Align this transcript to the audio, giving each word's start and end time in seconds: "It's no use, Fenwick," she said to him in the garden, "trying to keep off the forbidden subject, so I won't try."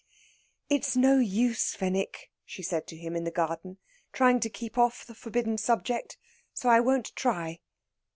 "It's 0.67 0.95
no 0.97 1.19
use, 1.19 1.75
Fenwick," 1.75 2.31
she 2.43 2.63
said 2.63 2.87
to 2.87 2.95
him 2.97 3.15
in 3.15 3.23
the 3.23 3.29
garden, 3.29 3.77
"trying 4.11 4.39
to 4.39 4.49
keep 4.49 4.75
off 4.75 5.05
the 5.05 5.13
forbidden 5.13 5.59
subject, 5.59 6.17
so 6.55 6.69
I 6.69 6.79
won't 6.79 7.15
try." 7.15 7.59